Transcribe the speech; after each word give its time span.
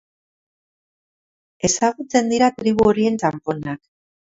Ezagutzen 1.69 2.33
dira 2.33 2.51
tribu 2.59 2.91
horien 2.95 3.23
txanponak. 3.27 3.87